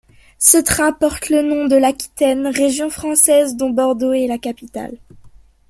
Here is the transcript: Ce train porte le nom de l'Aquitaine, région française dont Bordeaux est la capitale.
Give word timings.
Ce 0.39 0.57
train 0.57 0.93
porte 0.93 1.29
le 1.29 1.43
nom 1.43 1.67
de 1.67 1.75
l'Aquitaine, 1.75 2.47
région 2.47 2.89
française 2.89 3.55
dont 3.55 3.69
Bordeaux 3.69 4.13
est 4.13 4.25
la 4.25 4.39
capitale. 4.39 4.97